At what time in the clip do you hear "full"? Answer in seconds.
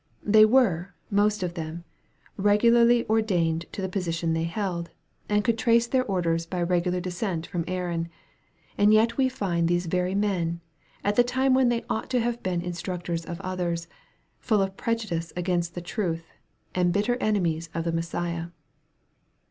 14.39-14.63